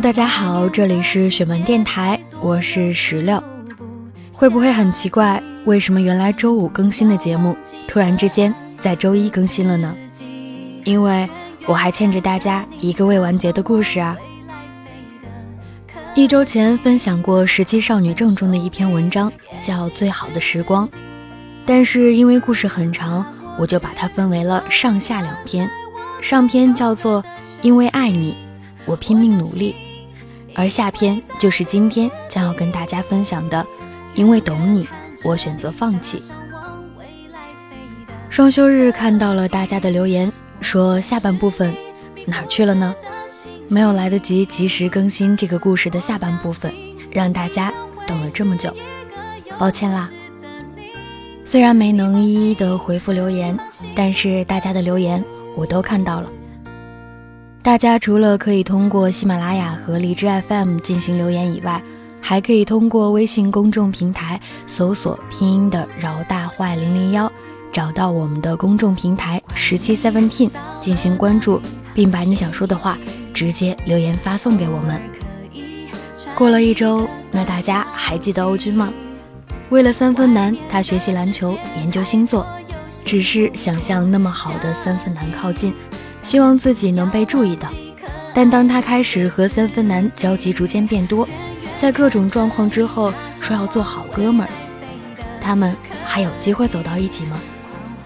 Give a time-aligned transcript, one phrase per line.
[0.00, 3.42] 大家好，这里是雪门电台，我是石榴。
[4.32, 7.56] 会不会很奇怪，为什么原来周五更新的节目，
[7.86, 9.94] 突然之间在周一更新了呢？
[10.84, 11.28] 因为
[11.66, 14.16] 我还欠着大家一个未完结的故事啊。
[16.14, 20.88] 一周前分享过《十七少女正》中的一篇文章，叫《最好的时光》，
[21.64, 23.24] 但是因为故事很长，
[23.58, 25.70] 我就把它分为了上下两篇。
[26.20, 27.22] 上篇叫做
[27.62, 28.36] 《因为爱你，
[28.84, 29.74] 我拼命努力》，
[30.58, 33.66] 而下篇就是今天将要跟大家分享的。
[34.14, 34.86] 因为懂你，
[35.24, 36.22] 我选择放弃。
[38.28, 41.74] 双休日看到了大家的留言，说下半部分
[42.26, 42.94] 哪儿去了呢？
[43.68, 46.74] 没有来得及及时更新这个故事的下半部分，
[47.10, 47.72] 让大家
[48.06, 48.74] 等了这么久，
[49.58, 50.10] 抱歉啦。
[51.44, 53.58] 虽然没能一一的回复留言，
[53.94, 55.24] 但是大家的留言
[55.56, 56.30] 我都看到了。
[57.62, 61.80] 大家除了可以通过喜马拉雅和荔枝 FM 进行留言以外，
[62.20, 67.30] 还可以通过微信公众平台搜索拼音的饶大坏零零幺，
[67.72, 71.62] 找到我们的公众平台十七 seventeen 进行关注，
[71.94, 72.98] 并把你想说的话
[73.32, 75.00] 直接留言发送给我们。
[76.34, 78.92] 过了一周，那大家还记得欧军吗？
[79.70, 82.44] 为了三分男，他学习篮球，研究星座，
[83.04, 85.72] 只是想向那么好的三分男靠近，
[86.22, 87.68] 希望自己能被注意到。
[88.34, 91.28] 但当他开始和三分男交集逐渐变多。
[91.76, 94.50] 在各种状况之后，说要做好哥们儿，
[95.40, 95.74] 他们
[96.04, 97.38] 还有机会走到一起吗？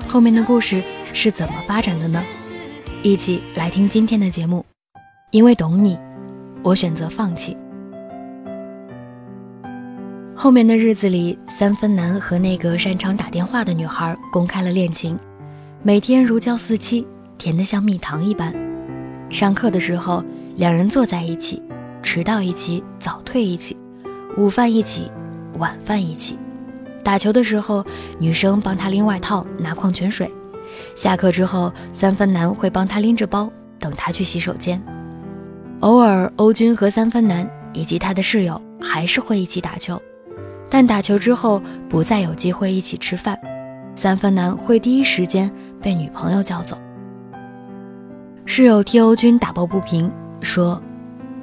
[0.08, 0.82] 后面的故事
[1.12, 2.24] 是怎么发展的呢？
[3.02, 4.64] 一起来听今天的节目。
[5.30, 5.98] 因为懂你，
[6.62, 7.54] 我选择放弃。
[10.34, 15.18] 后面的日子里，三分男和那个擅长打电话的女孩公开了恋情，
[15.82, 17.06] 每天如胶似漆，
[17.38, 18.54] 甜得像蜜糖一般。
[19.30, 20.24] 上课的时候，
[20.56, 21.62] 两人坐在一起。
[22.02, 23.76] 迟到一起，早退一起，
[24.38, 25.10] 午饭一起，
[25.58, 26.38] 晚饭一起。
[27.02, 27.84] 打球的时候，
[28.20, 30.28] 女生帮他拎外套、拿矿泉水；
[30.94, 34.80] 下课之后，三分男会帮他拎着包，等他去洗手间。
[35.80, 40.00] 偶尔，欧军和三分男以及他的室友还是会一起打球，
[40.70, 43.36] 但打球之后不再有机会一起吃饭。
[43.96, 45.50] 三分男会第一时间
[45.82, 46.78] 被女朋友叫走。
[48.48, 50.80] 室友替欧军打抱不平，说。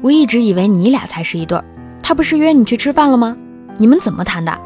[0.02, 1.64] 我一直以为你俩才是一对儿，
[2.02, 3.38] 他不是约你去吃饭了吗？
[3.78, 4.58] 你们怎么谈的？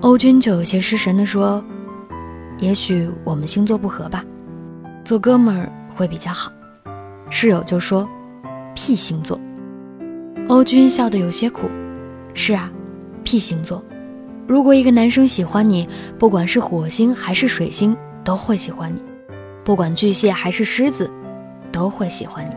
[0.00, 1.64] 欧军就有些失神地说
[2.58, 4.24] ：“也许我们星座不合吧，
[5.04, 6.50] 做哥们儿会比较好。”
[7.30, 8.08] 室友就说
[8.74, 9.38] ：“屁星座。”
[10.48, 11.68] 欧军笑得有些苦
[12.34, 12.72] ：“是啊，
[13.22, 13.80] 屁星座。
[14.46, 19.00] 如果一个男生喜欢你，不管是火星还是水星都会喜欢你，
[19.62, 21.08] 不管巨蟹还是狮子
[21.72, 22.50] 都会喜欢你。”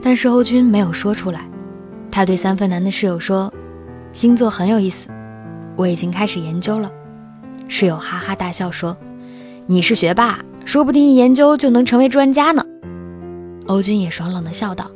[0.00, 1.40] 但是欧军没有说出来，
[2.10, 3.52] 他对三分男的室友说
[4.12, 5.08] ：“星座很有意思，
[5.76, 6.90] 我已经开始研究了。”
[7.66, 8.96] 室友哈哈大笑说
[9.66, 12.64] ：“你是学霸，说不定一研究就能成为专家呢。”
[13.66, 14.90] 欧军也爽朗的笑道：“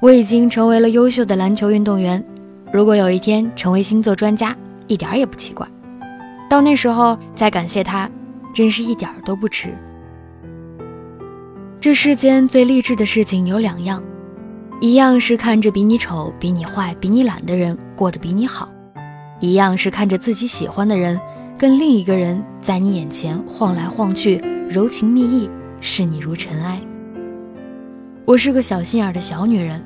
[0.00, 2.24] 我已经成为了优秀的篮球运动员，
[2.72, 4.54] 如果有一天成为星座专家，
[4.86, 5.66] 一点也不奇怪。
[6.48, 8.08] 到那时候再感谢他，
[8.54, 9.76] 真是一点都不迟。”
[11.88, 14.04] 这世间最励志的事情有两样。
[14.78, 18.68] 一样是看着比你丑、比你坏、比你懒的人过得比你好，
[19.40, 21.18] 一样是看着自己喜欢的人
[21.56, 24.36] 跟另一个人在你眼前晃来晃去，
[24.68, 25.48] 柔情蜜意，
[25.80, 26.78] 视你如尘埃。
[28.26, 29.82] 我是个小心眼的小女人，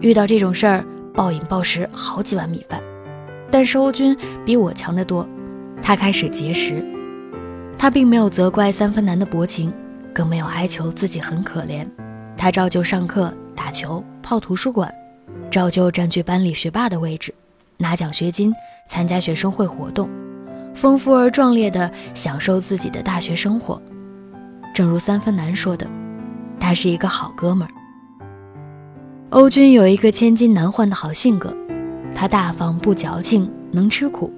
[0.00, 0.82] 遇到这种事儿
[1.12, 2.82] 暴饮暴食好几碗米饭。
[3.50, 4.16] 但是欧军
[4.46, 5.28] 比我强得多，
[5.82, 6.82] 他开始节食，
[7.76, 9.70] 他并没有责怪三分男的薄情，
[10.12, 11.86] 更没有哀求自己很可怜，
[12.36, 13.32] 他照旧上课。
[13.54, 14.92] 打球、泡图书馆，
[15.50, 17.32] 照旧占据班里学霸的位置，
[17.76, 18.52] 拿奖学金，
[18.88, 20.10] 参加学生会活动，
[20.74, 23.80] 丰富而壮烈地享受自己的大学生活。
[24.74, 25.86] 正如三分男说的，
[26.58, 27.70] 他是一个好哥们儿。
[29.30, 31.54] 欧军有一个千金难换的好性格，
[32.14, 34.32] 他大方不矫情，能吃苦，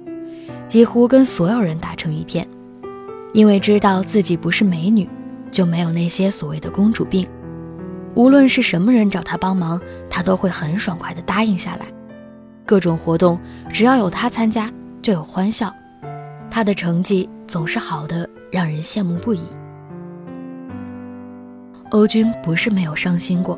[0.67, 2.47] 几乎跟所有人打成一片。
[3.33, 5.09] 因为知道自己不是美女，
[5.55, 7.25] 就没有那些所谓的公主病。
[8.13, 9.79] 无论是什么人找他帮忙，
[10.09, 11.85] 他都会很爽快地答应下来。
[12.65, 13.39] 各种活动
[13.71, 14.69] 只要有他参加，
[15.01, 15.73] 就有欢笑。
[16.51, 19.43] 他的成绩总是好的，让人羡慕不已。
[21.91, 23.57] 欧军不是没有伤心过。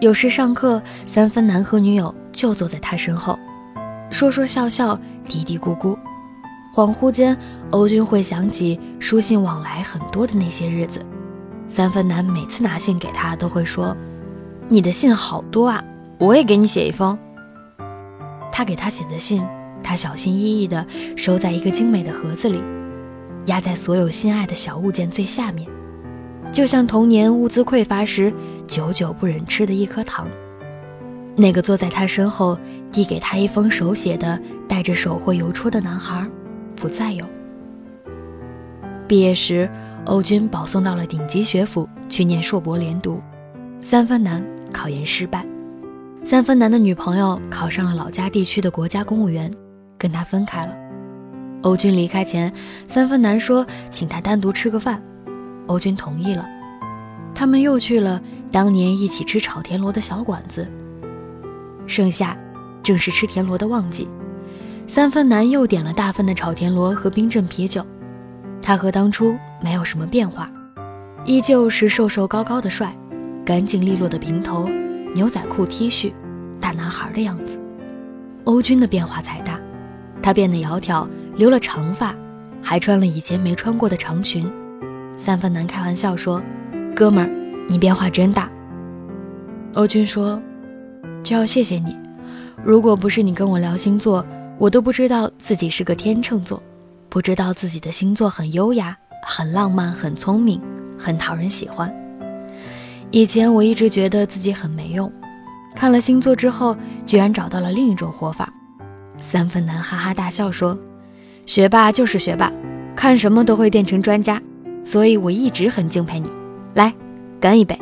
[0.00, 3.38] 有时上课，三分男和女友就坐在他身后，
[4.10, 5.96] 说说笑笑，嘀嘀咕咕。
[6.74, 7.36] 恍惚间，
[7.70, 11.04] 欧军会想起书信往来很多的那些日子。
[11.68, 13.94] 三分男每次拿信给他，都会说
[14.68, 15.84] ：“你的信好多啊，
[16.18, 17.18] 我也给你写一封。”
[18.50, 19.42] 他给他写的信，
[19.82, 22.62] 他小心翼翼地收在一个精美的盒子里，
[23.46, 25.68] 压在所有心爱的小物件最下面，
[26.54, 28.32] 就像童年物资匮乏时
[28.66, 30.26] 久久不忍吃的一颗糖。
[31.36, 32.58] 那个坐在他身后
[32.90, 36.26] 递给他一封手写的、带着手绘邮戳的男孩。
[36.82, 37.24] 不再有。
[39.06, 39.70] 毕业时，
[40.06, 43.20] 欧军保送到了顶级学府去念硕博连读，
[43.80, 45.46] 三分男考研失败。
[46.24, 49.52] 三分男的女朋友考上了老家地区的国家公务员，
[49.96, 50.76] 跟他分开了。
[51.62, 52.52] 欧军离开前，
[52.88, 55.00] 三分男说请他单独吃个饭，
[55.68, 56.44] 欧军同意了。
[57.32, 58.20] 他们又去了
[58.50, 60.68] 当年一起吃炒田螺的小馆子。
[61.86, 62.36] 盛夏，
[62.82, 64.08] 正是吃田螺的旺季。
[64.86, 67.84] 三分男又点了大份的炒田螺和冰镇啤酒，
[68.60, 70.50] 他和当初没有什么变化，
[71.24, 72.94] 依旧是瘦瘦高高的帅，
[73.44, 74.68] 干净利落的平头，
[75.14, 76.12] 牛仔裤 T 恤，
[76.60, 77.58] 大男孩的样子。
[78.44, 79.58] 欧军的变化才大，
[80.22, 82.14] 他变得窈窕，留了长发，
[82.60, 84.52] 还穿了以前没穿过的长裙。
[85.16, 86.42] 三分男开玩笑说
[86.94, 87.30] ：“哥们儿，
[87.68, 88.50] 你变化真大。”
[89.74, 90.42] 欧军说
[91.24, 91.96] ：“这要谢谢你，
[92.62, 94.26] 如果不是你跟我聊星座。”
[94.58, 96.62] 我都不知道自己是个天秤座，
[97.08, 98.96] 不知道自己的星座很优雅、
[99.26, 100.60] 很浪漫、很聪明、
[100.98, 101.92] 很讨人喜欢。
[103.10, 105.12] 以前我一直觉得自己很没用，
[105.74, 108.52] 看了星座之后，居然找到了另一种活法。
[109.20, 110.78] 三分男哈哈大笑说
[111.44, 112.52] ：“学霸就是学霸，
[112.94, 114.40] 看什么都会变成专家，
[114.84, 116.30] 所以我一直很敬佩你。
[116.74, 116.94] 来，
[117.40, 117.78] 干一杯。”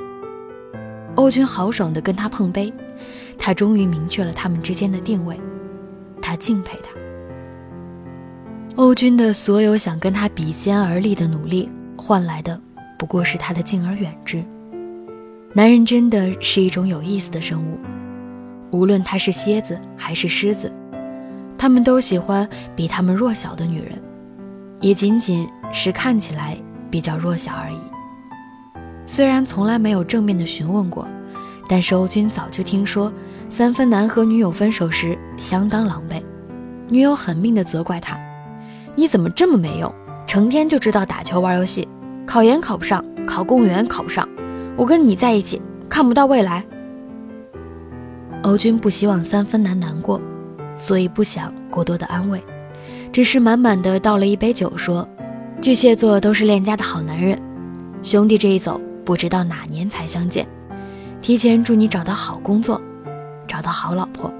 [1.16, 2.72] 欧军豪爽地跟他碰杯，
[3.36, 5.38] 他终于明确了他们之间的定位。
[6.30, 6.90] 他敬佩他。
[8.76, 12.60] 欧军的所有想跟他比肩而立的努力，换来的
[12.96, 14.40] 不过是他的敬而远之。
[15.54, 17.80] 男人真的是一种有意思的生物，
[18.70, 20.72] 无论他是蝎子还是狮子，
[21.58, 24.00] 他们都喜欢比他们弱小的女人，
[24.78, 26.56] 也仅仅是看起来
[26.92, 28.70] 比较弱小而已。
[29.04, 31.08] 虽然从来没有正面的询问过，
[31.68, 33.12] 但是欧军早就听说。
[33.50, 36.22] 三分男和女友分手时相当狼狈，
[36.88, 38.16] 女友狠命地责怪他
[38.94, 39.92] ：“你怎么这么没用？
[40.24, 41.86] 成天就知道打球玩游戏，
[42.24, 44.26] 考研考不上，考公务员考不上，
[44.76, 46.64] 我跟你在一起看不到未来。”
[48.42, 50.20] 欧军不希望三分男难过，
[50.76, 52.40] 所以不想过多的安慰，
[53.10, 55.06] 只是满满的倒了一杯酒，说
[55.60, 57.36] ：“巨蟹座都是恋家的好男人，
[58.00, 60.46] 兄弟这一走，不知道哪年才相见。
[61.20, 62.80] 提前祝你找到好工作。”
[63.50, 64.32] 找到好老婆，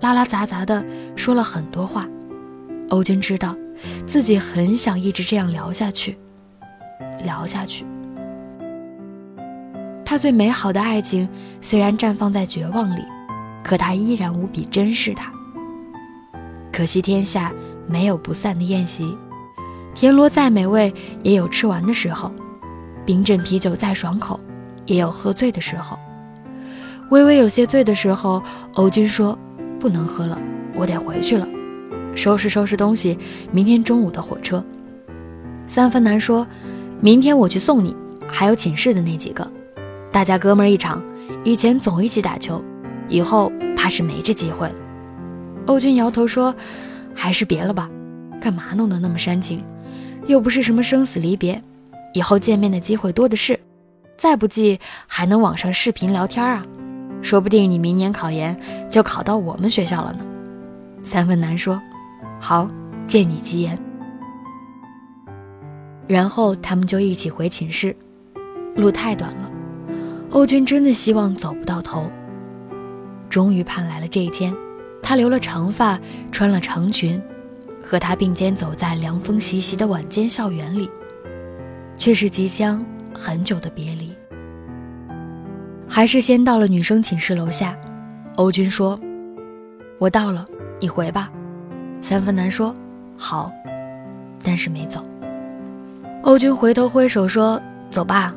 [0.00, 0.84] 拉拉杂杂的
[1.14, 2.08] 说了很多话。
[2.88, 3.54] 欧军知道
[4.04, 6.18] 自己很想一直这样聊下去，
[7.22, 7.86] 聊下去。
[10.04, 11.28] 他最美好的爱情
[11.60, 13.04] 虽然绽放在绝望里，
[13.62, 15.32] 可他依然无比珍视它。
[16.72, 17.52] 可惜天下
[17.86, 19.16] 没有不散的宴席，
[19.94, 22.32] 田螺再美味也有吃完的时候，
[23.06, 24.40] 冰镇啤酒再爽口
[24.84, 25.96] 也有喝醉的时候。
[27.10, 28.40] 微微有些醉的时候，
[28.74, 29.36] 欧军说
[29.80, 30.40] ：“不能喝了，
[30.74, 31.46] 我得回去了，
[32.14, 33.18] 收拾收拾东西，
[33.50, 34.64] 明天中午的火车。”
[35.66, 36.46] 三分男说
[37.02, 37.96] ：“明天我去送你，
[38.28, 39.50] 还有寝室的那几个，
[40.12, 41.02] 大家哥们儿一场，
[41.42, 42.62] 以前总一起打球，
[43.08, 44.74] 以后怕是没这机会了。”
[45.66, 46.54] 欧军摇头说
[47.12, 47.90] ：“还是别了吧，
[48.40, 49.64] 干嘛弄得那么煽情？
[50.28, 51.60] 又不是什么生死离别，
[52.14, 53.58] 以后见面的机会多的是，
[54.16, 56.64] 再不济还能网上视频聊天啊。”
[57.22, 58.58] 说不定你明年考研
[58.90, 60.24] 就考到我们学校了呢。
[61.02, 61.80] 三分男说
[62.40, 62.70] ：“好，
[63.06, 63.78] 借你吉言。”
[66.08, 67.94] 然后他们就一起回寝室。
[68.76, 69.50] 路太短了，
[70.30, 72.10] 欧军真的希望走不到头。
[73.28, 74.54] 终于盼来了这一天，
[75.02, 75.98] 他留了长发，
[76.32, 77.20] 穿了长裙，
[77.84, 80.88] 和他并肩走在凉风习习的晚间校园里，
[81.96, 84.09] 却是即将很久的别离。
[85.92, 87.76] 还是先到了女生寝室楼下，
[88.36, 88.96] 欧军说
[89.98, 90.46] ：“我到了，
[90.78, 91.28] 你回吧。”
[92.00, 92.72] 三分男说
[93.18, 93.50] ：“好。”
[94.42, 95.04] 但是没走。
[96.22, 98.32] 欧军回头挥手说：“走吧，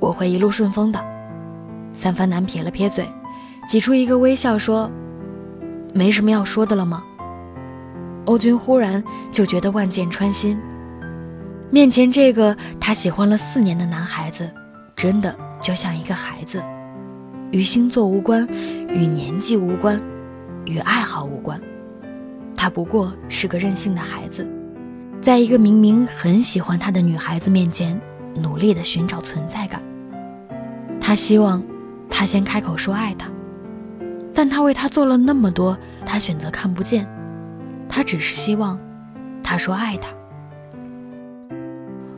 [0.00, 1.02] 我会一路顺风的。”
[1.92, 3.06] 三分男撇了撇嘴，
[3.66, 4.90] 挤出一个微笑说
[5.94, 7.02] ：“没什么要说的了吗？”
[8.26, 10.60] 欧军忽然就觉得万箭穿心，
[11.70, 14.48] 面前这个他喜欢了四年的男孩子，
[14.94, 16.62] 真的就像一个孩子，
[17.52, 18.48] 与星座无关，
[18.88, 20.00] 与年纪无关，
[20.64, 21.60] 与爱好无关。
[22.56, 24.48] 他不过是个任性的孩子，
[25.20, 28.00] 在一个明明很喜欢他的女孩子面前，
[28.40, 29.82] 努力的寻找存在感。
[30.98, 31.62] 他希望
[32.08, 33.28] 他先开口说爱他，
[34.32, 37.06] 但他为他做了那么多，他选择看不见。
[37.86, 38.80] 他只是希望
[39.42, 40.08] 他说爱他。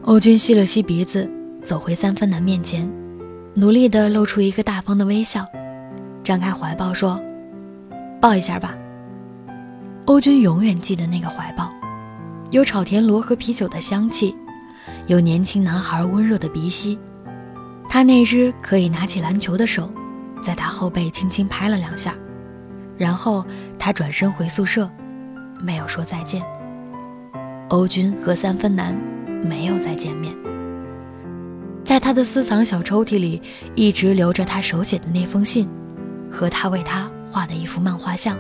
[0.02, 1.28] 欧军吸了吸鼻子，
[1.62, 2.88] 走回三分男面前，
[3.56, 5.46] 努力的露出一个大方的微笑，
[6.24, 7.20] 张开怀抱说
[8.20, 8.74] ：“抱一下吧。”
[10.06, 11.72] 欧军永远记得那个怀抱，
[12.50, 14.34] 有炒田螺和啤酒的香气，
[15.06, 16.98] 有年轻男孩温热的鼻息，
[17.88, 19.88] 他那只可以拿起篮球的手，
[20.42, 22.12] 在他后背轻轻拍了两下，
[22.98, 23.46] 然后
[23.78, 24.90] 他转身回宿舍，
[25.62, 26.42] 没有说再见。
[27.68, 29.00] 欧军和三分男
[29.44, 30.34] 没有再见面，
[31.84, 33.40] 在他的私藏小抽屉里
[33.74, 35.68] 一直留着他手写的那封信，
[36.30, 38.36] 和他为他画的一幅漫画像。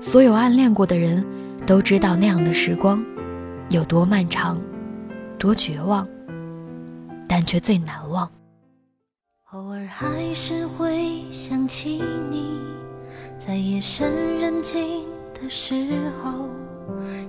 [0.00, 1.24] 所有暗恋过的人，
[1.66, 3.04] 都知道那样的时光
[3.68, 4.58] 有多漫长，
[5.38, 6.08] 多绝望，
[7.28, 8.28] 但却最难忘。
[9.52, 12.58] 偶尔还是会想起你，
[13.38, 15.74] 在夜深人静的时
[16.22, 16.48] 候，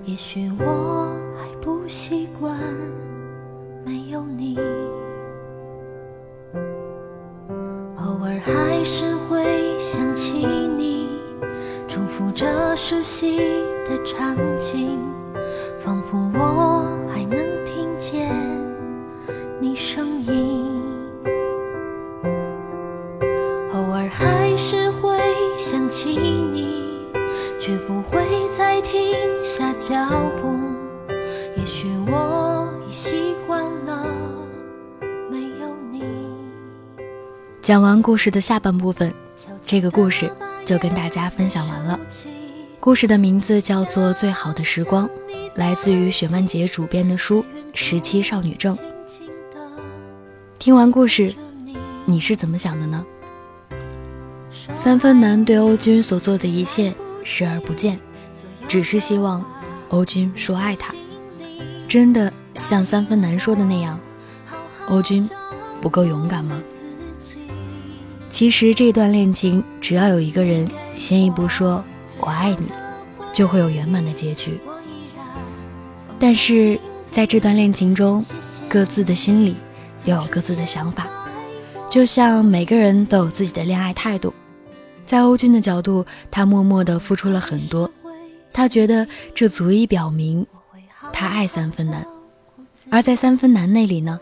[0.04, 2.56] 也许我还不习惯
[3.84, 4.58] 没有你。
[7.96, 10.46] 偶尔还是会想起
[10.76, 11.08] 你。
[11.88, 13.38] 重复着熟悉
[13.84, 14.98] 的场景，
[15.78, 18.30] 仿佛我还能听见
[19.58, 20.64] 你声音。
[23.72, 25.18] 偶尔还是会
[25.56, 27.08] 想起你，
[27.58, 28.20] 绝不会
[28.56, 29.96] 再停下脚
[30.40, 30.59] 步。
[37.70, 39.14] 讲完故事的下半部分，
[39.62, 40.28] 这个故事。
[40.64, 42.00] 就跟大家分享完了。
[42.80, 45.08] 故事的名字叫做《最好的时光》，
[45.54, 48.76] 来自于雪曼姐主编的书《十七少女症》。
[50.58, 51.32] 听完故事，
[52.06, 53.06] 你是怎么想的呢？
[54.74, 58.00] 三分男对欧军所做的一切视而不见，
[58.66, 59.44] 只是希望
[59.90, 60.92] 欧军说爱他。
[61.86, 64.00] 真的像三分男说的那样，
[64.88, 65.30] 欧军
[65.80, 66.60] 不够勇敢吗？
[68.30, 71.84] 其实这段恋情，只要有一个人先一步说
[72.20, 72.68] “我爱你”，
[73.34, 74.58] 就会有圆满的结局。
[76.18, 76.78] 但是
[77.10, 78.24] 在这段恋情中，
[78.68, 79.56] 各自的心里
[80.04, 81.08] 又有各自的想法，
[81.90, 84.32] 就像每个人都有自己的恋爱态度。
[85.04, 87.90] 在欧军的角度，他默默地付出了很多，
[88.52, 90.46] 他觉得这足以表明
[91.12, 92.02] 他爱三分男；
[92.90, 94.20] 而在三分男那里呢，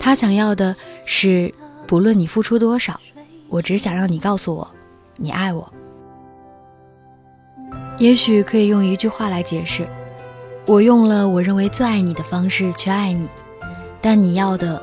[0.00, 0.74] 他想要的
[1.06, 1.54] 是。
[1.86, 3.00] 不论你付出多少，
[3.48, 4.68] 我只想让你告诉我，
[5.16, 5.72] 你爱我。
[7.98, 9.86] 也许可以用一句话来解释：
[10.66, 13.28] 我用了我认为最爱你的方式去爱你，
[14.00, 14.82] 但你要的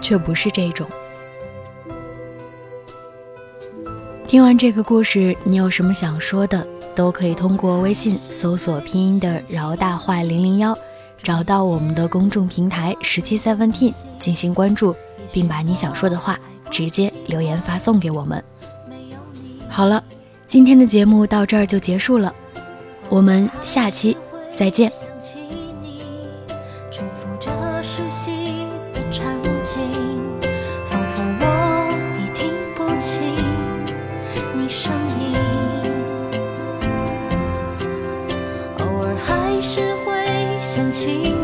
[0.00, 0.86] 却不是这种。
[4.26, 10.76] 听完这个故事，你有什么想说的，都可以通过微信搜索拼音的“饶大坏零零幺”，
[11.22, 14.94] 找到我们的公众平台“十七 seventeen” 进行关注。
[15.32, 16.38] 并把你想说的话
[16.70, 18.42] 直接留言发送给我们。
[19.68, 20.02] 好了，
[20.46, 22.34] 今天的节目到这儿就结束了，
[23.08, 24.16] 我们下期
[24.56, 24.90] 再见。
[41.00, 41.37] 照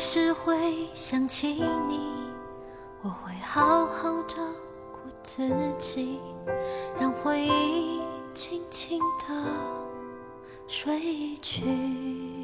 [0.00, 2.00] 是会想起你，
[3.02, 4.36] 我会好好照
[4.90, 5.46] 顾自
[5.78, 6.18] 己，
[6.98, 8.00] 让回忆
[8.34, 9.44] 轻轻地
[10.66, 12.39] 睡去。